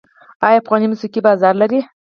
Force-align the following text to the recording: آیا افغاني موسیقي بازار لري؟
آیا 0.45 0.57
افغاني 0.61 0.87
موسیقي 0.91 1.19
بازار 1.27 1.53
لري؟ 1.61 1.79